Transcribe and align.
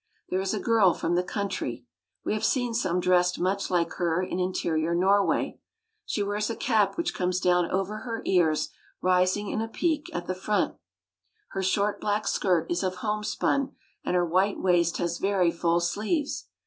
There 0.29 0.39
is 0.41 0.51
a 0.55 0.59
girl 0.59 0.95
from 0.95 1.13
the 1.13 1.21
country. 1.21 1.85
We 2.25 2.33
have 2.33 2.43
seen 2.43 2.73
some 2.73 2.99
dressed 2.99 3.37
much 3.39 3.69
like 3.69 3.91
her 3.97 4.19
in 4.23 4.39
interior 4.39 4.95
Norway. 4.95 5.59
She 6.07 6.23
wears 6.23 6.49
a 6.49 6.55
cap 6.55 6.97
which 6.97 7.13
comes 7.13 7.39
down 7.39 7.69
over 7.69 7.97
her 7.99 8.23
ears, 8.25 8.69
rising 8.99 9.51
in 9.51 9.61
a 9.61 9.67
peak 9.67 10.09
at 10.11 10.25
the 10.25 10.33
front. 10.33 10.73
184 11.53 11.61
SCANDINAVIA. 11.61 11.61
Her 11.61 11.63
short 11.63 12.01
black 12.01 12.27
skirt 12.27 12.71
is 12.71 12.81
of 12.81 12.95
homespun, 13.07 13.75
and 14.03 14.15
her 14.15 14.25
white 14.25 14.59
waist 14.59 14.97
has 14.97 15.19
very 15.19 15.51
full 15.51 15.79
sleeves. 15.79 16.47